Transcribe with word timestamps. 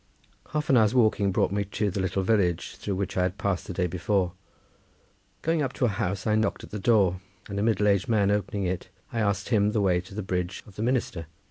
Half 0.49 0.71
an 0.71 0.77
hour's 0.77 0.95
walking 0.95 1.31
brought 1.31 1.51
me 1.51 1.63
to 1.63 1.91
the 1.91 1.99
little 1.99 2.23
village 2.23 2.75
through 2.77 2.95
which 2.95 3.15
I 3.17 3.21
had 3.21 3.37
passed 3.37 3.67
the 3.67 3.73
day 3.73 3.85
before. 3.85 4.33
Going 5.43 5.61
up 5.61 5.73
to 5.73 5.85
a 5.85 5.89
house 5.89 6.25
I 6.25 6.33
knocked 6.33 6.63
at 6.63 6.71
the 6.71 6.79
door, 6.79 7.19
and 7.47 7.59
a 7.59 7.61
middle 7.61 7.87
aged 7.87 8.09
man 8.09 8.31
opening 8.31 8.63
it, 8.63 8.89
I 9.13 9.19
asked 9.19 9.49
him 9.49 9.73
the 9.73 9.79
way 9.81 10.01
to 10.01 10.15
the 10.15 10.23
Bridge 10.23 10.63
of 10.65 10.75
the 10.75 10.81
Minister. 10.81 11.27